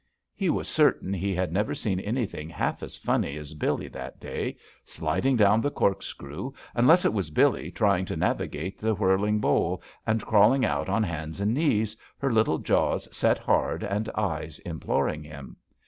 [0.33, 4.57] He was certain he had never seen anything half as funny as Billee that day,
[4.83, 10.25] sliding down the "corkscrew," unless it was Billee trying to navigate the whirling bowl and
[10.25, 15.57] crawling out on hands and knees, her little jaws set hard and eyes imploring him.